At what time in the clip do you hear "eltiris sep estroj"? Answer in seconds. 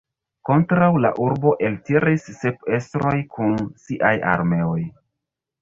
1.69-3.13